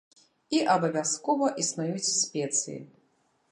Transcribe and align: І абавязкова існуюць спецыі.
І 0.59 0.61
абавязкова 0.75 1.51
існуюць 1.65 2.09
спецыі. 2.23 2.79